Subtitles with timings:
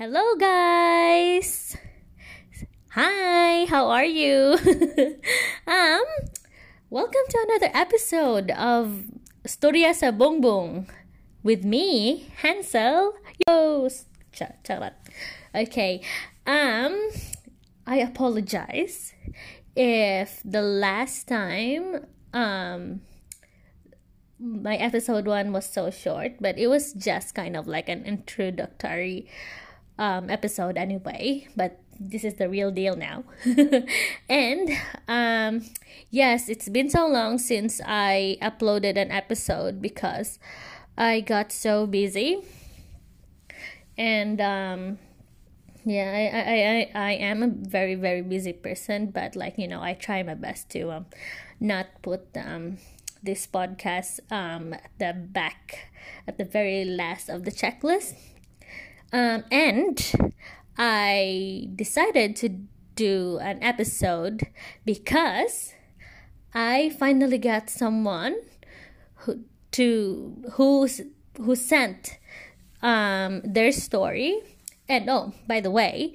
[0.00, 1.76] Hello, guys.
[2.96, 4.56] Hi, how are you?
[5.68, 6.04] um,
[6.88, 9.04] welcome to another episode of
[9.44, 10.88] Storia sa Bongbong
[11.44, 13.12] with me, Hansel.
[13.44, 13.92] Yo,
[14.32, 14.96] ch- charot.
[15.52, 16.00] Okay.
[16.48, 16.96] Um,
[17.84, 19.12] I apologize
[19.76, 23.04] if the last time um
[24.40, 29.28] my episode one was so short, but it was just kind of like an introductory
[30.00, 31.46] um, episode anyway.
[31.54, 33.24] But this is the real deal now.
[34.28, 34.70] and
[35.06, 35.62] um,
[36.10, 40.40] yes, it's been so long since I uploaded an episode because
[40.96, 42.40] I got so busy.
[43.98, 44.98] And um,
[45.84, 49.82] yeah, I, I, I, I am a very, very busy person, but like, you know,
[49.82, 51.06] I try my best to um,
[51.60, 52.78] not put um,
[53.22, 55.90] this podcast um, at the back,
[56.26, 58.14] at the very last of the checklist.
[59.12, 60.32] Um, and
[60.78, 62.48] I decided to
[62.94, 64.42] do an episode
[64.84, 65.72] because
[66.54, 68.36] I finally got someone
[69.16, 71.00] who to who's
[71.36, 72.18] who sent
[72.82, 74.40] um, their story.
[74.88, 76.14] And oh, by the way,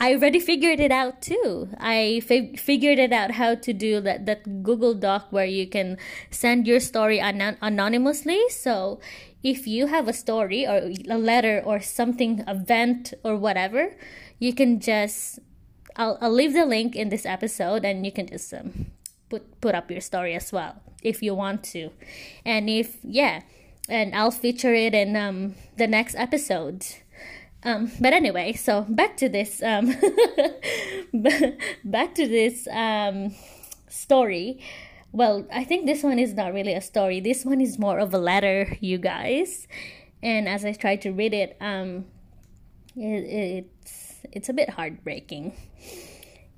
[0.00, 1.68] I already figured it out too.
[1.78, 5.96] I fi- figured it out how to do that that Google Doc where you can
[6.30, 8.42] send your story anon- anonymously.
[8.50, 9.00] So
[9.42, 13.94] if you have a story or a letter or something event or whatever,
[14.38, 15.38] you can just
[15.96, 18.86] I'll, I'll leave the link in this episode and you can just um,
[19.30, 21.90] put put up your story as well if you want to.
[22.44, 23.42] And if yeah,
[23.88, 26.84] and I'll feature it in um the next episode.
[27.64, 29.86] Um, but anyway, so back to this um,
[31.84, 33.34] back to this um,
[33.88, 34.60] story.
[35.12, 37.20] Well, I think this one is not really a story.
[37.20, 39.66] This one is more of a letter, you guys.
[40.22, 42.06] And as I try to read it, um,
[42.96, 45.54] it, it's it's a bit heartbreaking.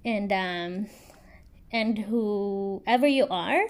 [0.05, 0.87] And um,
[1.73, 3.62] and whoever you are,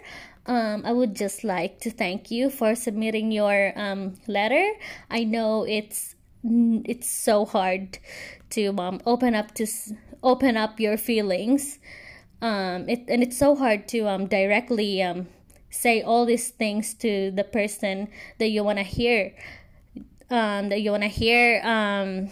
[0.46, 4.72] um, I would just like to thank you for submitting your um, letter.
[5.10, 6.15] I know it's
[6.84, 7.98] it's so hard
[8.50, 9.66] to um, open up to
[10.22, 11.78] open up your feelings.
[12.42, 15.28] Um, it, and it's so hard to um, directly um,
[15.70, 18.08] say all these things to the person
[18.38, 19.34] that you want to hear
[20.30, 22.28] um, that you want to hear um,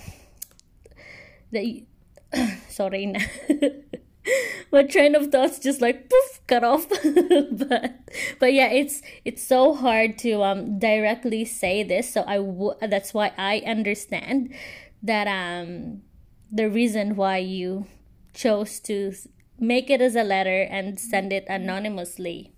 [1.53, 1.87] that you,
[2.69, 3.15] sorry
[4.73, 6.87] my train of thoughts just like poof cut off.
[7.53, 7.95] But
[8.39, 12.13] but yeah it's it's so hard to um directly say this.
[12.13, 14.55] So I w- that's why I understand
[15.03, 16.03] that um
[16.51, 17.87] the reason why you
[18.33, 19.13] chose to
[19.59, 22.53] make it as a letter and send it anonymously.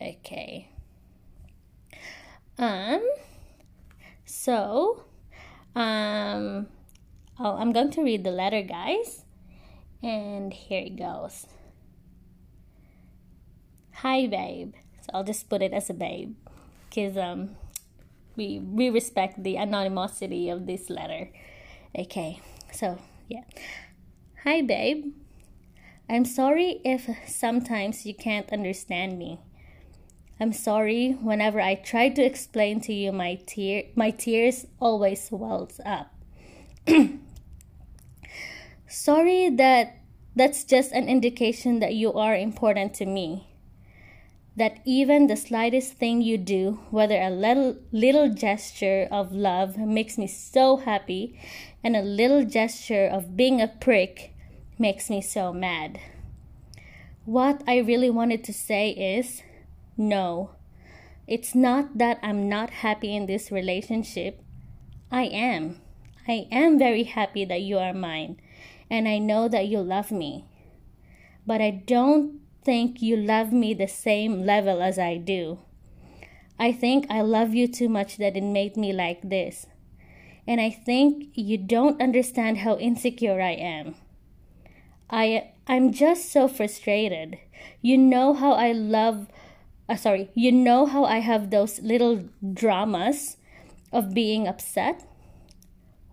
[0.00, 0.70] Okay.
[2.58, 3.02] Um
[4.24, 5.04] so
[5.74, 6.66] um
[7.38, 9.24] oh I'm going to read the letter guys
[10.02, 11.46] and here it goes.
[13.94, 14.74] Hi, babe.
[15.02, 16.34] So I'll just put it as a babe
[16.88, 17.56] because um,
[18.36, 21.30] we, we respect the anonymity of this letter.
[21.98, 22.40] Okay,
[22.72, 23.44] so yeah.
[24.44, 25.12] Hi, babe.
[26.08, 29.38] I'm sorry if sometimes you can't understand me.
[30.40, 35.78] I'm sorry whenever I try to explain to you my tear my tears always wells
[35.84, 36.14] up.
[38.90, 39.98] Sorry that
[40.34, 43.46] that's just an indication that you are important to me.
[44.56, 50.18] That even the slightest thing you do, whether a little little gesture of love makes
[50.18, 51.38] me so happy
[51.84, 54.34] and a little gesture of being a prick
[54.76, 56.00] makes me so mad.
[57.24, 59.42] What I really wanted to say is
[59.96, 60.56] no.
[61.28, 64.42] It's not that I'm not happy in this relationship.
[65.12, 65.80] I am.
[66.26, 68.40] I am very happy that you are mine
[68.90, 70.44] and I know that you love me.
[71.46, 75.58] But I don't think you love me the same level as I do.
[76.58, 79.66] I think I love you too much that it made me like this.
[80.46, 83.94] And I think you don't understand how insecure I am.
[85.08, 87.38] I I'm just so frustrated.
[87.80, 89.28] You know how I love
[89.88, 93.36] uh, sorry, you know how I have those little dramas
[93.92, 95.04] of being upset?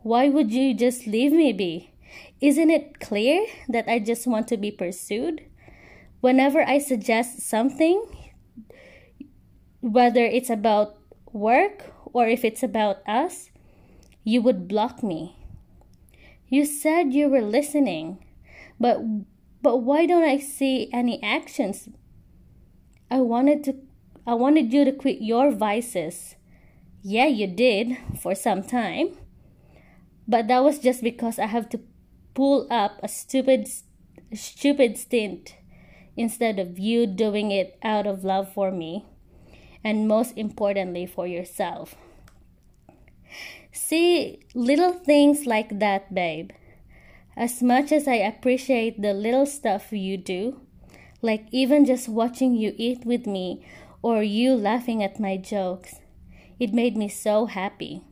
[0.01, 1.91] Why would you just leave me be?
[2.39, 5.45] Isn't it clear that I just want to be pursued?
[6.21, 8.03] Whenever I suggest something,
[9.81, 10.97] whether it's about
[11.31, 13.49] work or if it's about us,
[14.23, 15.35] you would block me.
[16.47, 18.23] You said you were listening,
[18.79, 18.99] but
[19.61, 21.89] but why don't I see any actions?
[23.09, 23.75] I wanted to
[24.25, 26.35] I wanted you to quit your vices.
[27.01, 29.17] Yeah, you did for some time.
[30.27, 31.79] But that was just because I have to
[32.37, 33.67] pull up a stupid
[34.31, 35.55] stupid stint
[36.15, 39.03] instead of you doing it out of love for me
[39.83, 41.95] and most importantly for yourself.
[43.71, 46.51] See little things like that, babe.
[47.35, 50.61] As much as I appreciate the little stuff you do,
[51.23, 53.65] like even just watching you eat with me
[54.03, 56.01] or you laughing at my jokes,
[56.59, 58.03] it made me so happy.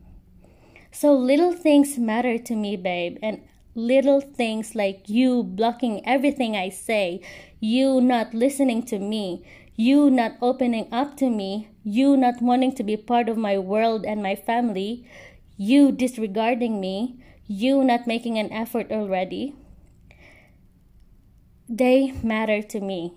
[0.90, 3.45] So little things matter to me, babe, and
[3.76, 7.20] little things like you blocking everything I say,
[7.60, 9.44] you not listening to me,
[9.76, 14.04] you not opening up to me, you not wanting to be part of my world
[14.06, 15.06] and my family,
[15.58, 19.54] you disregarding me, you not making an effort already,
[21.68, 23.12] they matter to me.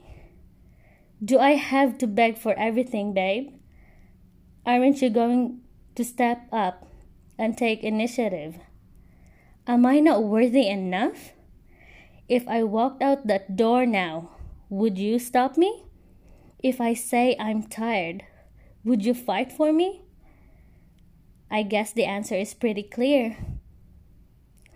[1.23, 3.53] Do I have to beg for everything, babe?
[4.65, 5.61] Aren't you going
[5.95, 6.87] to step up
[7.37, 8.59] and take initiative?
[9.69, 11.33] Am I not worthy enough?
[12.27, 14.31] If I walked out that door now,
[14.67, 15.85] would you stop me?
[16.57, 18.23] If I say I'm tired,
[18.83, 20.01] would you fight for me?
[21.51, 23.37] I guess the answer is pretty clear.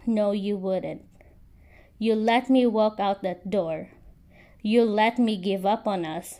[0.05, 1.01] No, you wouldn't.
[1.97, 3.89] You let me walk out that door.
[4.61, 6.39] You let me give up on us.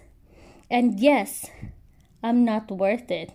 [0.70, 1.50] And yes,
[2.22, 3.34] I'm not worth it.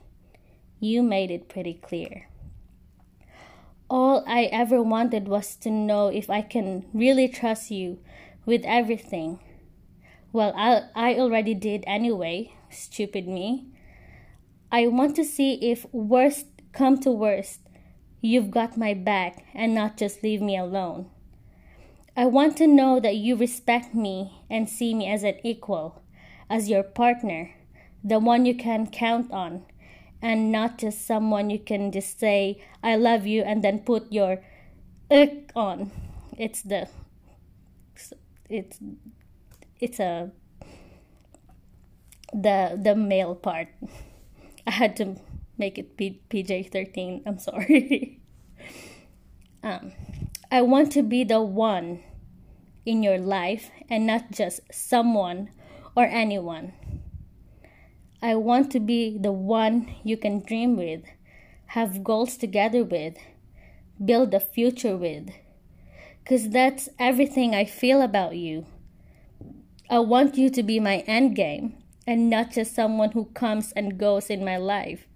[0.78, 2.28] You made it pretty clear.
[3.90, 7.98] All I ever wanted was to know if I can really trust you
[8.44, 9.40] with everything.
[10.32, 13.66] Well, I, I already did anyway, stupid me.
[14.70, 17.60] I want to see if worst come to worst,
[18.20, 21.08] You've got my back and not just leave me alone.
[22.16, 26.02] I want to know that you respect me and see me as an equal,
[26.50, 27.54] as your partner,
[28.02, 29.64] the one you can count on,
[30.20, 34.42] and not just someone you can just say, I love you, and then put your
[35.10, 35.90] ick on.
[36.36, 36.88] It's the,
[38.48, 38.78] it's,
[39.80, 40.30] it's a,
[42.32, 43.68] the, the male part.
[44.66, 45.16] I had to
[45.56, 47.22] make it P- PG 13.
[47.26, 48.20] I'm sorry.
[49.62, 49.92] um,
[50.50, 52.00] I want to be the one
[52.86, 55.50] in your life and not just someone
[55.94, 56.72] or anyone.
[58.20, 61.02] I want to be the one you can dream with,
[61.66, 63.16] have goals together with,
[64.04, 65.30] build a future with.
[66.22, 68.66] Because that's everything I feel about you.
[69.88, 71.76] I want you to be my end game
[72.06, 75.06] and not just someone who comes and goes in my life.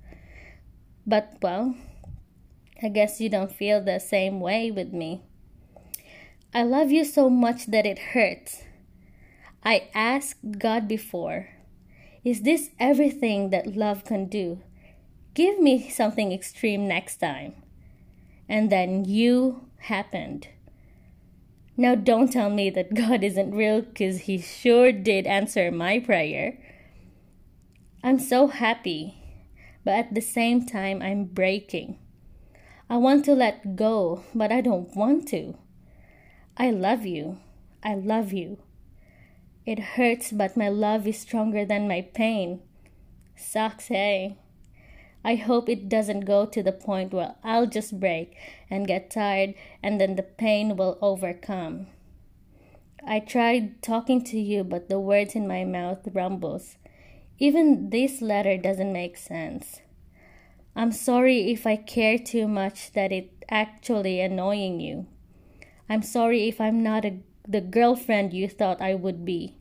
[1.07, 1.75] But, well,
[2.83, 5.23] I guess you don't feel the same way with me.
[6.55, 8.63] I love you so much that it hurts.
[9.65, 11.49] I asked God before,
[12.25, 14.61] Is this everything that love can do?
[15.35, 17.55] Give me something extreme next time.
[18.49, 20.49] And then you happened.
[21.77, 26.59] Now, don't tell me that God isn't real because He sure did answer my prayer.
[28.05, 29.23] I'm so happy
[29.85, 31.99] but at the same time, I'm breaking.
[32.89, 35.57] I want to let go, but I don't want to.
[36.57, 37.39] I love you.
[37.83, 38.59] I love you.
[39.65, 42.61] It hurts, but my love is stronger than my pain.
[43.37, 44.39] Sucks, hey?
[45.25, 48.37] I hope it doesn't go to the point where I'll just break
[48.69, 51.87] and get tired and then the pain will overcome.
[53.07, 56.77] I tried talking to you, but the words in my mouth rumbles.
[57.39, 59.81] Even this letter doesn't make sense.
[60.75, 65.07] I'm sorry if I care too much that it actually annoying you.
[65.89, 67.19] I'm sorry if I'm not a,
[67.53, 69.57] the girlfriend you thought I would be.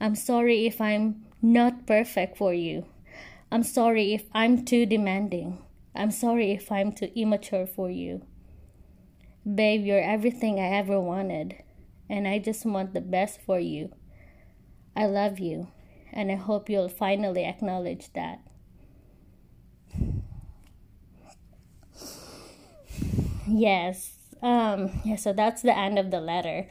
[0.00, 2.86] I'm sorry if I'm not perfect for you.
[3.50, 5.58] I'm sorry if I'm too demanding.
[5.94, 8.22] I'm sorry if I'm too immature for you.
[9.46, 11.62] Babe, you're everything I ever wanted,
[12.10, 13.92] and I just want the best for you.
[14.96, 15.68] I love you
[16.12, 18.40] and I hope you'll finally acknowledge that.
[23.46, 24.14] Yes.
[24.42, 26.66] Um yeah, so that's the end of the letter.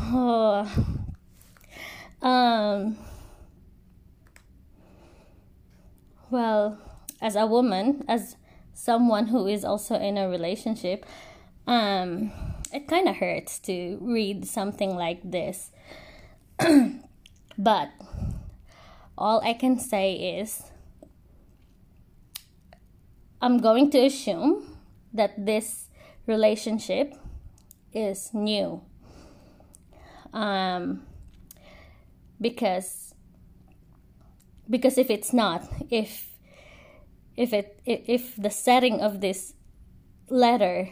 [0.00, 0.66] Oh.
[2.22, 2.98] Um
[6.30, 6.78] well,
[7.22, 8.36] as a woman, as
[8.74, 11.06] someone who is also in a relationship,
[11.66, 12.30] um
[12.72, 15.70] it kind of hurts to read something like this.
[17.58, 17.88] but
[19.16, 20.62] all I can say is
[23.42, 24.76] I'm going to assume
[25.14, 25.88] that this
[26.26, 27.14] relationship
[27.94, 28.82] is new.
[30.32, 31.02] Um,
[32.40, 33.14] because
[34.68, 36.28] because if it's not, if
[37.36, 39.54] if it if the setting of this
[40.28, 40.90] letter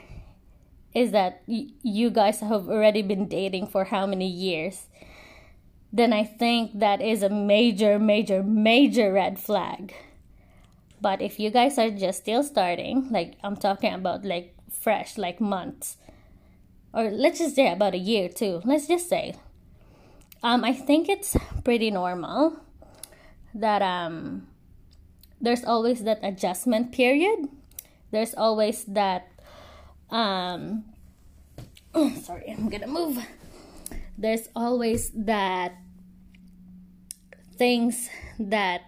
[0.95, 4.87] is that y- you guys have already been dating for how many years,
[5.92, 9.95] then I think that is a major, major, major red flag.
[11.00, 15.40] But if you guys are just still starting, like I'm talking about like fresh, like
[15.40, 15.97] months,
[16.92, 19.35] or let's just say about a year too, let's just say,
[20.42, 22.61] um, I think it's pretty normal
[23.54, 24.47] that um,
[25.40, 27.49] there's always that adjustment period.
[28.11, 29.28] There's always that
[30.11, 30.85] um,
[32.23, 33.18] sorry, I'm gonna move.
[34.16, 35.75] There's always that
[37.57, 38.83] things that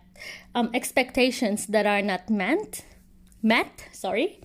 [0.55, 2.85] um, expectations that are not met
[3.43, 4.39] met sorry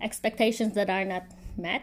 [0.00, 1.22] expectations that are not
[1.56, 1.82] met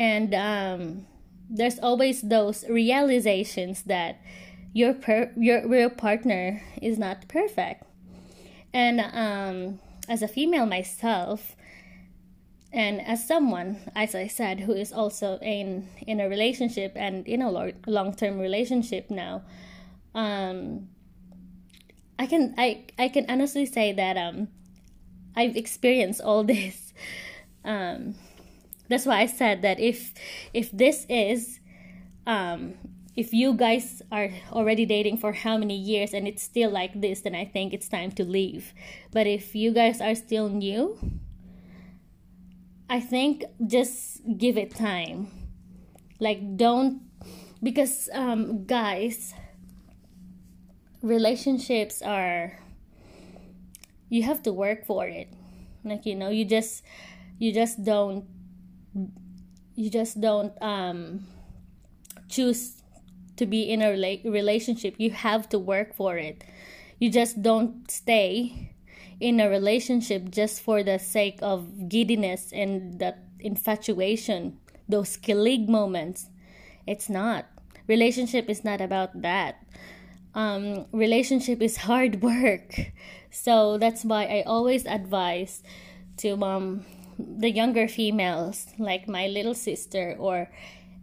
[0.00, 1.06] and um,
[1.48, 4.20] there's always those realizations that
[4.72, 7.84] your per- your real partner is not perfect
[8.72, 9.78] and um,
[10.08, 11.54] as a female myself
[12.72, 17.42] and as someone as i said who is also in in a relationship and in
[17.42, 17.50] a
[17.86, 19.42] long-term relationship now
[20.14, 20.88] um,
[22.20, 24.48] I can I I can honestly say that um
[25.34, 26.92] I've experienced all this.
[28.90, 30.12] That's why I said that if
[30.52, 31.60] if this is
[32.26, 32.74] um
[33.14, 37.22] if you guys are already dating for how many years and it's still like this
[37.22, 38.74] then I think it's time to leave.
[39.12, 40.98] But if you guys are still new,
[42.90, 45.30] I think just give it time.
[46.18, 47.06] Like don't
[47.62, 49.34] because um guys
[51.00, 52.58] relationships are
[54.10, 55.32] you have to work for it
[55.84, 56.82] like you know you just
[57.38, 58.26] you just don't
[59.74, 61.26] you just don't um
[62.28, 62.82] choose
[63.36, 64.94] to be in a rela- relationship.
[64.98, 66.44] You have to work for it.
[66.98, 68.72] You just don't stay
[69.20, 74.58] in a relationship just for the sake of giddiness and that infatuation
[74.88, 76.28] those killing moments.
[76.86, 77.46] It's not.
[77.86, 79.64] Relationship is not about that.
[80.34, 82.92] Um, relationship is hard work.
[83.30, 85.62] So that's why I always advise
[86.18, 86.84] to um,
[87.38, 90.50] the younger females, like my little sister or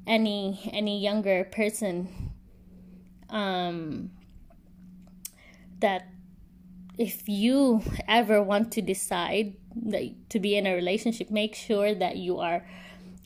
[0.06, 2.32] any any younger person,
[3.30, 4.12] um,
[5.80, 6.08] that
[6.98, 9.56] if you ever want to decide
[10.30, 12.66] to be in a relationship, make sure that you are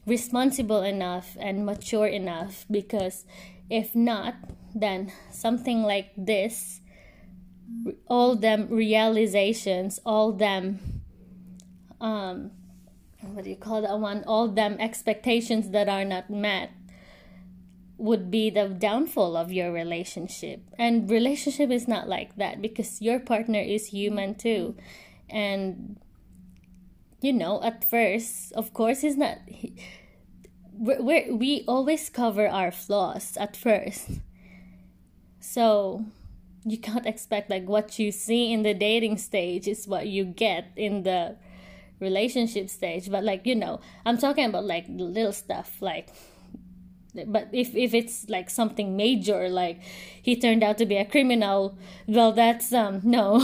[0.05, 3.25] responsible enough and mature enough because
[3.69, 4.35] if not
[4.73, 6.81] then something like this
[8.07, 10.79] all them realizations all them
[11.99, 12.51] um
[13.21, 14.23] what do you call that one?
[14.25, 16.71] All them expectations that are not met
[17.97, 20.61] would be the downfall of your relationship.
[20.77, 24.75] And relationship is not like that because your partner is human too.
[25.29, 25.99] And
[27.21, 29.75] you know at first of course he's not he,
[30.73, 34.09] we we always cover our flaws at first.
[35.39, 36.05] So
[36.65, 40.71] you can't expect like what you see in the dating stage is what you get
[40.75, 41.35] in the
[42.01, 46.09] relationship stage but like you know i'm talking about like little stuff like
[47.27, 49.81] but if if it's like something major like
[50.21, 51.77] he turned out to be a criminal
[52.07, 53.39] well that's um no.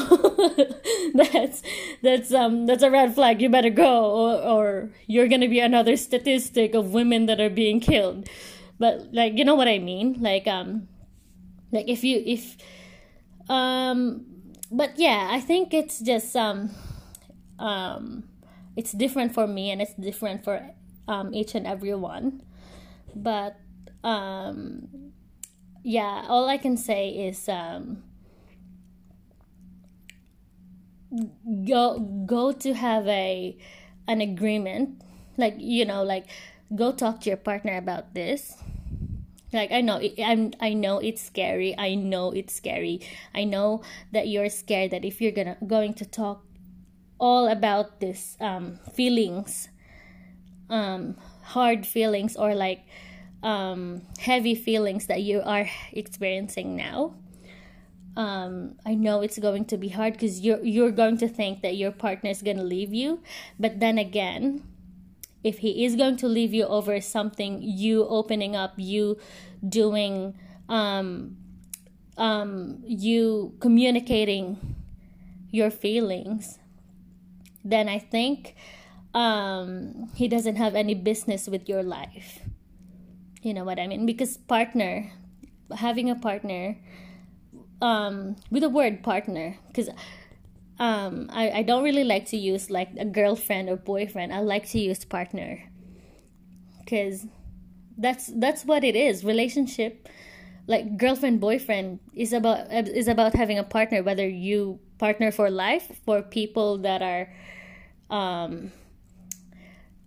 [1.18, 1.64] That's
[2.04, 3.42] that's um that's a red flag.
[3.42, 7.80] You better go or, or you're gonna be another statistic of women that are being
[7.80, 8.30] killed.
[8.78, 10.18] But like you know what i mean?
[10.20, 10.88] Like um
[11.72, 12.56] like if you if
[13.50, 14.26] um
[14.72, 16.70] but yeah i think it's just um
[17.60, 18.24] um
[18.78, 20.72] it's different for me and it's different for
[21.10, 22.44] um each and every one.
[23.16, 23.58] But
[24.04, 25.12] um
[25.84, 28.04] yeah all i can say is um
[31.66, 33.58] go go to have a
[34.08, 35.02] an agreement.
[35.38, 36.28] Like you know like
[36.76, 38.56] go talk to your partner about this.
[39.54, 41.76] Like i know i'm i know it's scary.
[41.78, 43.02] I know it's scary.
[43.34, 43.82] I know
[44.12, 46.44] that you're scared that if you're gonna going to talk
[47.20, 49.70] all about this um feelings
[50.70, 52.82] um hard feelings or like
[53.44, 57.14] um heavy feelings that you are experiencing now.
[58.16, 61.76] Um, I know it's going to be hard because you're you're going to think that
[61.76, 63.22] your partner is going to leave you,
[63.60, 64.64] but then again,
[65.44, 69.18] if he is going to leave you over something you opening up you
[69.68, 70.34] doing
[70.68, 71.38] um,
[72.18, 74.76] um, you communicating
[75.52, 76.60] your feelings
[77.70, 78.56] then i think
[79.14, 82.40] um, he doesn't have any business with your life.
[83.42, 84.06] You know what i mean?
[84.06, 85.12] Because partner
[85.76, 86.78] having a partner
[87.82, 89.90] um, with the word partner because
[90.80, 94.34] um, I, I don't really like to use like a girlfriend or boyfriend.
[94.34, 95.64] I like to use partner.
[96.80, 97.26] Because
[97.98, 99.24] that's that's what it is.
[99.24, 100.08] Relationship
[100.68, 105.90] like girlfriend boyfriend is about is about having a partner whether you partner for life
[106.06, 107.30] for people that are
[108.10, 108.72] um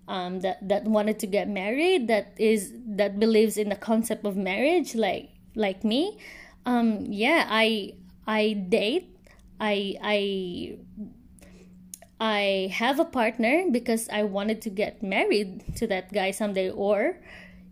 [0.08, 4.36] um that that wanted to get married that is that believes in the concept of
[4.36, 6.18] marriage like like me.
[6.66, 7.94] Um yeah i
[8.26, 9.16] i date.
[9.60, 10.78] I i
[12.20, 16.68] I have a partner because I wanted to get married to that guy someday.
[16.70, 17.16] Or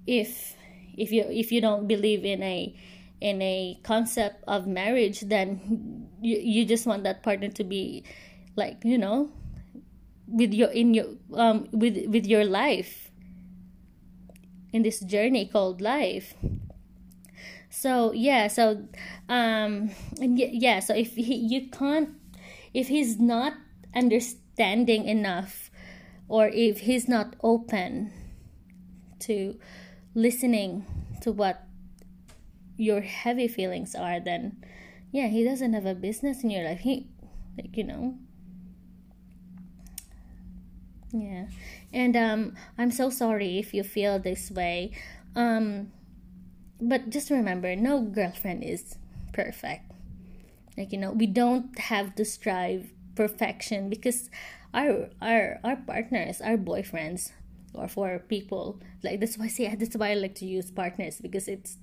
[0.06, 0.56] if
[0.96, 2.74] if you if you don't believe in a
[3.20, 8.04] in a concept of marriage then you, you just want that partner to be
[8.56, 9.30] like you know
[10.28, 13.10] with your in your um with with your life
[14.72, 16.34] in this journey called life
[17.70, 18.84] so yeah so
[19.28, 22.10] um yeah so if he, you can't
[22.74, 23.54] if he's not
[23.94, 25.70] understanding enough
[26.28, 28.12] or if he's not open
[29.20, 29.58] to
[30.14, 30.84] listening
[31.22, 31.64] to what
[32.76, 34.62] your heavy feelings are, then
[35.10, 36.80] yeah, he doesn't have a business in your life.
[36.80, 37.08] He,
[37.56, 38.18] like, you know.
[41.12, 41.46] Yeah.
[41.92, 44.92] And um, I'm so sorry if you feel this way.
[45.34, 45.92] Um,
[46.80, 48.96] but just remember no girlfriend is
[49.32, 49.90] perfect.
[50.76, 54.30] Like, you know, we don't have to strive perfection because
[54.74, 57.32] our our our partners, our boyfriends,
[57.74, 61.20] or for people like that's why I say that's why I like to use partners
[61.20, 61.78] because it's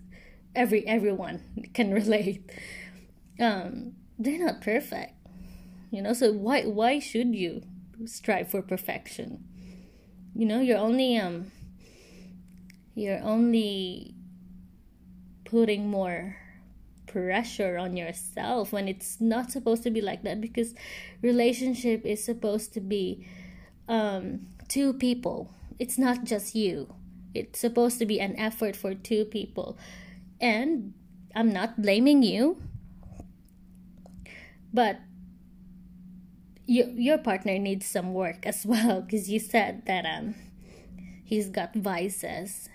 [0.55, 1.41] every everyone
[1.73, 2.49] can relate.
[3.39, 5.13] Um, they're not perfect,
[5.91, 6.13] you know.
[6.13, 7.63] So why why should you
[8.05, 9.43] strive for perfection?
[10.35, 11.51] You know, you're only um
[12.93, 14.15] you're only
[15.45, 16.37] putting more
[17.07, 20.73] pressure on yourself when it's not supposed to be like that because
[21.21, 23.25] relationship is supposed to be
[23.87, 26.93] um two people it's not just you.
[27.33, 29.77] It's supposed to be an effort for two people.
[30.39, 30.93] And
[31.35, 32.61] I'm not blaming you.
[34.73, 34.99] But
[36.65, 40.35] you, your partner needs some work as well because you said that um
[41.23, 42.69] he's got vices.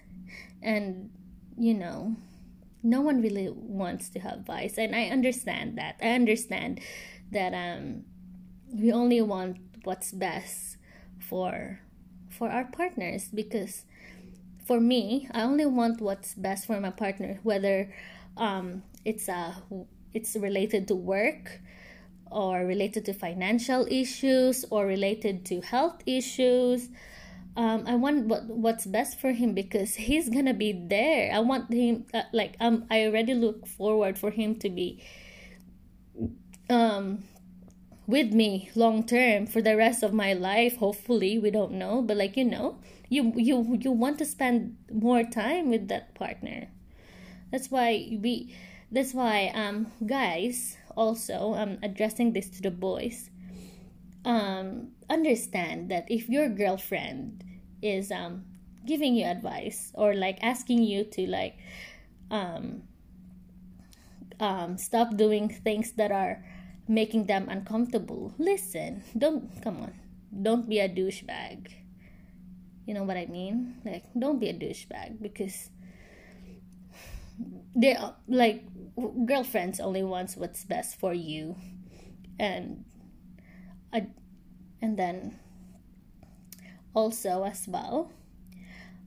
[0.62, 1.11] And
[1.59, 2.16] you know
[2.83, 5.96] no one really wants to have vice and i understand that.
[6.03, 6.81] I understand
[7.33, 8.05] that um
[8.72, 10.76] we only want what's best
[11.18, 11.81] for
[12.31, 13.85] for our partners because
[14.66, 17.92] for me i only want what's best for my partner whether
[18.37, 19.57] um, it's a
[20.14, 21.61] it's related to work
[22.30, 26.88] or related to financial issues or related to health issues.
[27.56, 31.32] Um, I want what what's best for him because he's gonna be there.
[31.32, 35.02] I want him uh, like um I already look forward for him to be
[36.68, 37.24] um
[38.06, 40.76] with me long term for the rest of my life.
[40.78, 45.22] Hopefully we don't know but like you know you you you want to spend more
[45.24, 46.68] time with that partner.
[47.52, 48.54] That's why we
[48.92, 53.30] that's why um guys also um addressing this to the boys
[54.28, 57.42] um understand that if your girlfriend
[57.80, 58.44] is um
[58.84, 61.56] giving you advice or like asking you to like
[62.30, 62.82] um
[64.40, 66.44] um stop doing things that are
[66.90, 68.34] making them uncomfortable.
[68.36, 69.94] Listen, don't come on.
[70.42, 71.70] Don't be a douchebag.
[72.84, 73.78] You know what I mean?
[73.84, 75.70] Like don't be a douchebag because
[77.74, 77.96] they
[78.28, 78.64] like
[79.26, 81.56] girlfriends only wants what's best for you.
[82.38, 82.85] And
[83.92, 84.06] I,
[84.80, 85.38] and then
[86.94, 88.11] also as well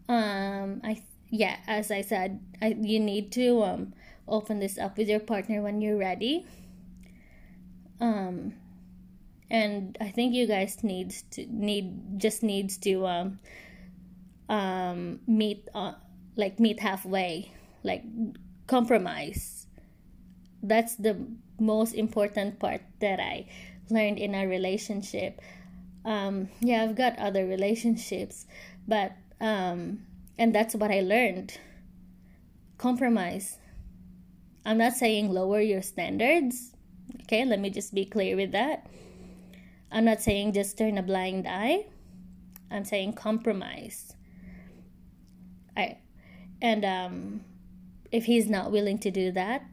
[0.09, 3.93] um i yeah as i said I, you need to um
[4.27, 6.45] open this up with your partner when you're ready.
[7.99, 8.53] Um
[9.49, 13.39] and i think you guys needs to need just needs to um
[14.49, 15.93] um meet uh,
[16.35, 17.51] like meet halfway
[17.83, 18.03] like
[18.67, 19.67] compromise
[20.61, 21.17] that's the
[21.59, 23.45] most important part that i
[23.89, 25.41] learned in a relationship
[26.05, 28.45] um yeah i've got other relationships
[28.87, 29.99] but um
[30.37, 31.57] and that's what i learned
[32.77, 33.57] compromise
[34.65, 36.73] i'm not saying lower your standards
[37.21, 38.87] Okay, let me just be clear with that.
[39.91, 41.85] I'm not saying just turn a blind eye.
[42.71, 44.13] I'm saying compromise.
[45.77, 45.97] I
[46.61, 47.41] and um
[48.13, 49.65] if he's not willing to do that,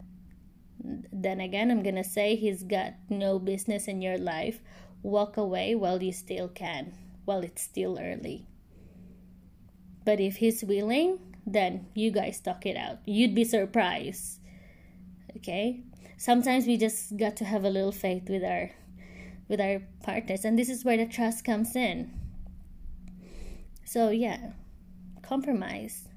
[0.83, 4.59] then again I'm going to say he's got no business in your life.
[5.03, 8.47] Walk away while you still can, while it's still early.
[10.03, 12.97] But if he's willing, then you guys talk it out.
[13.05, 14.39] You'd be surprised.
[15.37, 15.83] Okay?
[16.21, 18.69] sometimes we just got to have a little faith with our
[19.47, 22.11] with our partners and this is where the trust comes in
[23.83, 24.51] so yeah
[25.23, 26.07] compromise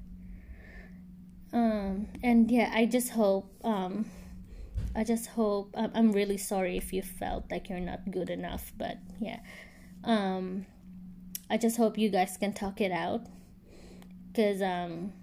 [1.53, 4.05] um and yeah i just hope um
[4.95, 8.97] i just hope I'm, really sorry if you felt like you're not good enough but
[9.19, 9.39] yeah.
[10.03, 10.65] Um
[11.49, 13.21] i just hope you guys can talk it out.
[14.27, 15.13] Because um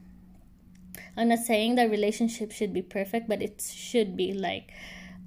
[1.17, 4.73] i'm not saying that relationship should be perfect but it should be like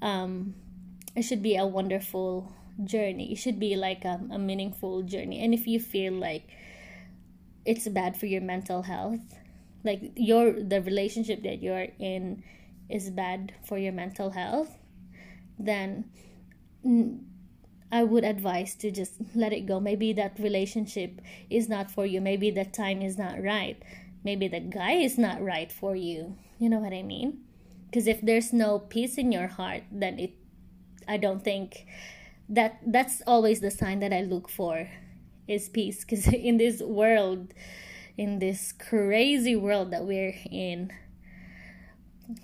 [0.01, 0.55] um
[1.15, 2.51] it should be a wonderful
[2.83, 3.31] journey.
[3.31, 5.43] It should be like a, a meaningful journey.
[5.43, 6.47] And if you feel like
[7.65, 9.21] it's bad for your mental health
[9.85, 12.43] like your the relationship that you're in
[12.89, 14.77] is bad for your mental health
[15.57, 16.05] then
[17.91, 19.79] i would advise to just let it go.
[19.79, 22.19] Maybe that relationship is not for you.
[22.19, 23.81] Maybe the time is not right.
[24.23, 26.35] Maybe the guy is not right for you.
[26.59, 27.43] You know what i mean?
[27.85, 30.33] Because if there's no peace in your heart then it
[31.07, 31.85] i don't think
[32.49, 34.89] that that's always the sign that i look for
[35.47, 36.03] is peace.
[36.03, 37.53] Because in this world
[38.17, 40.91] in this crazy world that we're in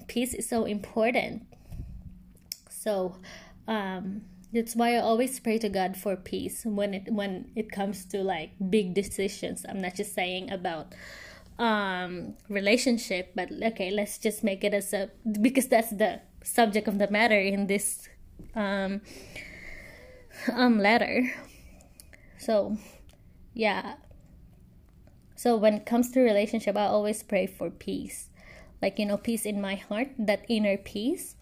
[0.07, 1.43] peace is so important
[2.69, 3.15] so
[3.67, 4.21] um
[4.53, 8.21] that's why I always pray to God for peace when it when it comes to
[8.21, 9.65] like big decisions.
[9.67, 10.93] I'm not just saying about
[11.57, 16.97] um relationship, but okay, let's just make it as a because that's the subject of
[16.97, 18.09] the matter in this
[18.55, 19.01] um
[20.51, 21.31] um letter.
[22.37, 22.77] So
[23.53, 23.95] yeah,
[25.41, 28.29] so when it comes to relationship, I always pray for peace.
[28.79, 31.33] Like, you know, peace in my heart, that inner peace.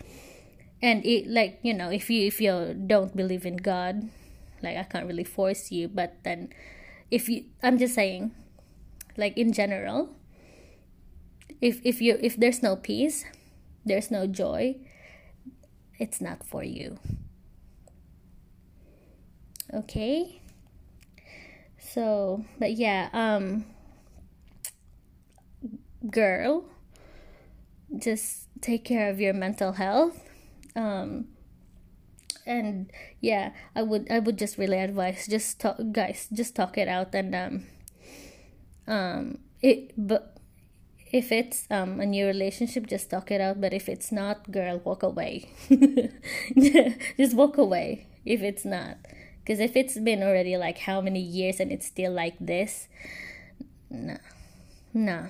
[0.82, 4.08] And it like, you know, if you if you don't believe in God,
[4.64, 6.48] like I can't really force you, but then
[7.12, 8.32] if you I'm just saying,
[9.18, 10.16] like in general,
[11.60, 13.26] if if you if there's no peace,
[13.84, 14.80] there's no joy,
[16.00, 17.00] it's not for you.
[19.74, 20.40] Okay?
[21.76, 23.66] So, but yeah, um
[26.10, 26.66] girl
[27.98, 30.30] just take care of your mental health.
[30.76, 31.28] Um
[32.46, 36.88] and yeah i would i would just really advise just talk guys just talk it
[36.88, 37.64] out and um
[38.88, 40.40] um it but
[41.12, 44.80] if it's um a new relationship just talk it out but if it's not girl
[44.84, 45.50] walk away.
[47.18, 48.98] Just walk away if it's not.
[49.40, 52.88] Because if it's been already like how many years and it's still like this
[53.90, 54.18] no
[54.94, 55.28] no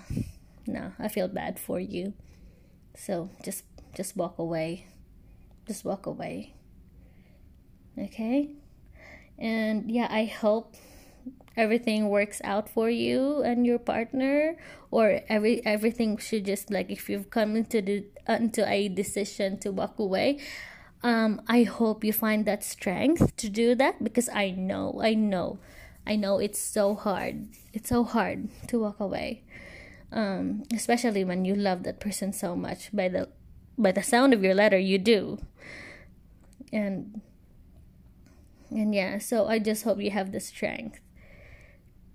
[0.69, 2.13] no i feel bad for you.
[2.95, 3.63] So just
[3.95, 4.87] just walk away.
[5.67, 6.53] Just walk away.
[7.97, 8.55] Okay?
[9.37, 10.75] And yeah i hope
[11.55, 14.55] everything works out for you and your partner
[14.91, 19.71] or every everything should just like if you've come into the into a decision to
[19.71, 20.39] walk away
[21.03, 25.59] um i hope you find that strength to do that because i know i know
[26.07, 27.47] i know it's so hard.
[27.73, 29.43] It's so hard to walk away
[30.11, 33.29] um, especially when you love that person so much by the
[33.77, 35.39] by the sound of your letter you do.
[36.71, 37.21] And
[38.71, 40.99] and yeah so i just hope you have the strength.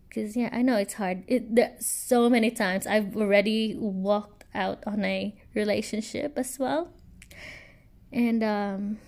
[0.09, 1.24] Because yeah i know it's hard.
[1.26, 6.92] It there, so many times i've already walked out on a relationship as well.
[8.12, 8.98] And um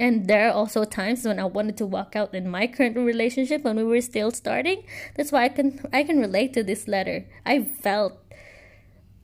[0.00, 3.62] and there are also times when i wanted to walk out in my current relationship
[3.62, 4.82] when we were still starting.
[5.16, 7.26] That's why i can i can relate to this letter.
[7.46, 8.18] I felt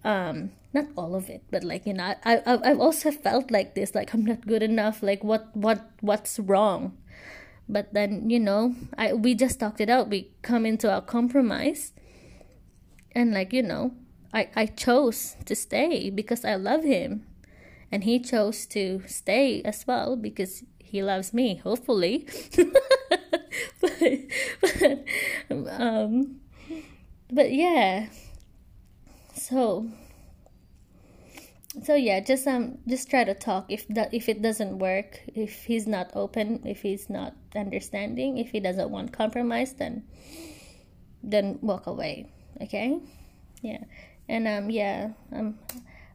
[0.04, 3.74] um not all of it but like you know I, I i've also felt like
[3.74, 6.96] this like i'm not good enough like what what what's wrong?
[7.66, 10.10] But then you know i we just talked it out.
[10.10, 11.92] We come into a compromise.
[13.12, 13.92] And like you know
[14.34, 17.24] i i chose to stay because i love him.
[17.90, 22.26] And he chose to stay as well because he loves me hopefully.
[23.80, 25.04] But,
[25.48, 26.40] but um
[27.30, 28.06] but yeah
[29.44, 29.87] so
[31.85, 33.66] so yeah just um just try to talk.
[33.68, 38.50] If that if it doesn't work if he's not open if he's not understanding if
[38.50, 40.04] he doesn't want compromise then
[41.22, 43.00] then walk away okay?
[43.61, 43.85] Yeah.
[44.28, 45.59] And um yeah um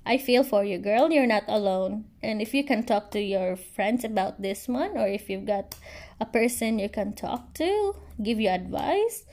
[0.06, 1.12] i feel for you girl.
[1.12, 2.06] You're not alone.
[2.24, 5.76] And if you can talk to your friends about this one or if you've got
[6.20, 9.24] a person you can talk to give you advice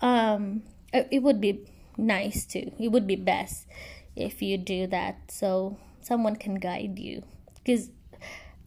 [0.00, 0.62] um
[0.92, 2.72] it would be nice too.
[2.78, 3.66] It would be best
[4.14, 7.22] if you do that so someone can guide you.
[7.54, 7.90] Because,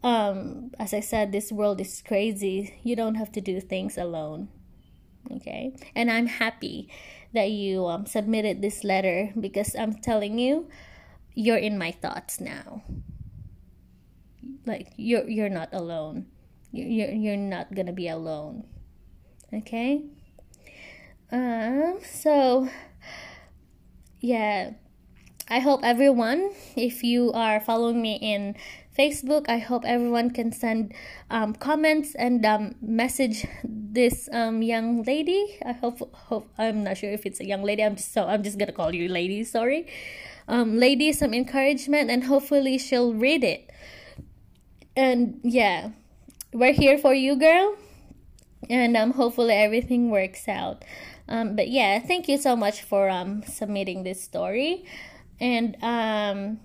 [0.03, 2.79] um, as I said, this world is crazy.
[2.83, 4.49] You don't have to do things alone.
[5.31, 5.75] Okay?
[5.95, 6.89] And I'm happy
[7.33, 10.67] that you um, submitted this letter because I'm telling you,
[11.33, 12.83] you're in my thoughts now.
[14.65, 16.25] Like, you're, you're not alone.
[16.71, 18.65] You're, you're not gonna be alone.
[19.53, 20.03] Okay?
[21.31, 22.69] Um, so
[24.19, 24.71] yeah,
[25.47, 28.55] I hope everyone, if you are following me in
[28.97, 30.93] Facebook, I hope everyone can send
[31.31, 35.57] um, comments and um, message this um, young lady.
[35.65, 37.83] I hope hope I'm not sure if it's a young lady.
[37.83, 39.43] I'm just so I'm just gonna call you lady.
[39.43, 39.87] Sorry,
[40.47, 43.69] um, lady, some encouragement, and hopefully she'll read it.
[44.95, 45.91] And yeah,
[46.53, 47.75] we're here for you, girl.
[48.69, 50.83] And um, hopefully everything works out.
[51.29, 54.83] Um, but yeah, thank you so much for um submitting this story,
[55.39, 56.59] and um,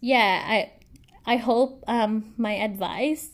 [0.00, 0.72] yeah, I
[1.26, 3.30] I hope um my advice.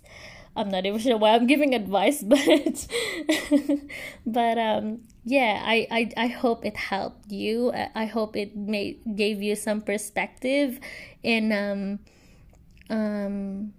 [0.57, 2.87] I'm not even sure why I'm giving advice, but
[4.27, 7.73] but um yeah, I, I I hope it helped you.
[7.95, 10.79] I hope it made gave you some perspective
[11.23, 11.99] in um
[12.91, 13.73] um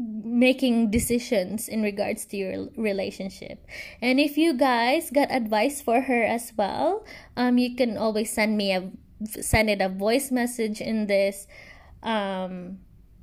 [0.00, 3.66] making decisions in regards to your relationship.
[4.00, 7.04] And if you guys got advice for her as well,
[7.36, 8.90] um, you can always send me a
[9.28, 11.46] send it a voice message in this
[12.02, 12.80] um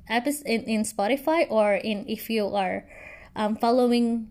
[0.07, 2.85] episode in, in Spotify or in if you are
[3.35, 4.29] um, following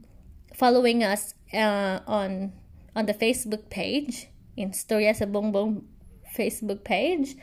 [0.55, 2.53] following us uh, on
[2.95, 5.83] on the Facebook page in Storya sa Bongbong
[6.31, 7.35] Facebook page.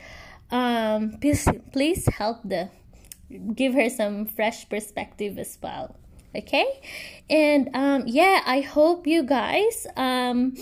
[0.50, 2.70] Um, please please help the
[3.54, 5.96] give her some fresh perspective as well
[6.36, 6.66] okay?
[7.30, 10.56] And um yeah i hope you guys um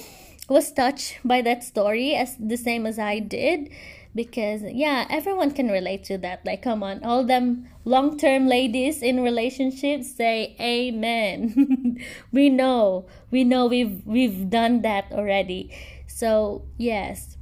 [0.49, 3.71] was touched by that story as the same as i did
[4.15, 6.45] because yeah everyone can relate to that.
[6.45, 11.99] Like come on all them long-term ladies in relationships say amen.
[12.33, 15.75] We know we know we've we've done that already.
[16.07, 17.37] So yes.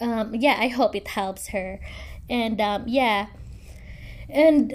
[0.00, 1.80] Um yeah i hope it helps her.
[2.30, 3.26] And um yeah
[4.28, 4.74] and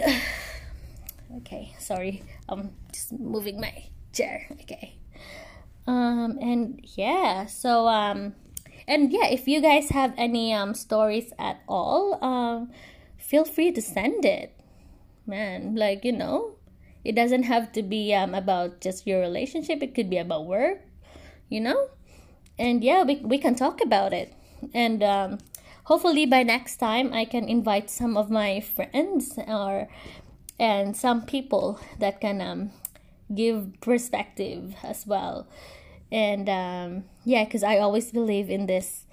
[1.37, 3.73] okay sorry i'm just moving my
[4.13, 4.95] chair okay.
[5.85, 8.35] Um and yeah so um
[8.87, 12.71] and yeah if you guys have any um stories at all um
[13.17, 14.53] feel free to send it.
[15.25, 16.55] Man like you know
[17.03, 20.81] it doesn't have to be um about just your relationship it could be about work
[21.49, 21.87] you know?
[22.59, 24.33] And yeah we, we can talk about it.
[24.73, 25.37] And um
[25.87, 29.87] hopefully by next time I can invite some of my friends or
[30.59, 32.71] and some people that can um,
[33.33, 35.47] give perspective as well.
[36.11, 39.05] And um, yeah, because I always believe in this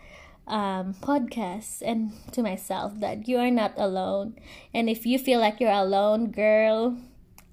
[0.48, 4.34] um, podcast and to myself that you are not alone.
[4.72, 6.96] And if you feel like you're alone, girl,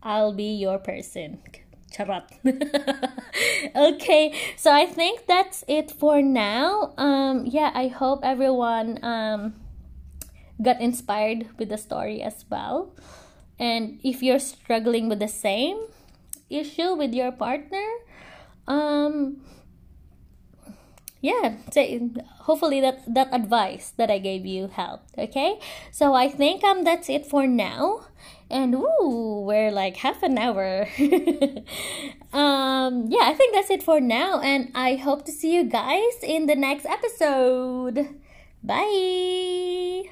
[0.02, 1.42] I'll be your person.
[1.92, 2.24] Charot.
[3.76, 6.94] okay, so I think that's it for now.
[6.98, 9.56] Um, yeah, I hope everyone um,
[10.62, 12.96] got inspired with the story as well.
[13.60, 15.86] And if you're struggling with the same
[16.50, 17.86] issue with your partner,
[18.68, 19.44] um,
[21.22, 22.10] yeah, say,
[22.42, 25.14] hopefully that that advice that I gave you helped.
[25.18, 25.60] Okay,
[25.92, 28.08] so I think um that's it for now
[28.52, 30.88] and ooh, we're like half an hour.
[32.34, 36.22] um, yeah, I think that's it for now, and I hope to see you guys
[36.22, 38.20] in the next episode.
[38.62, 40.12] Bye.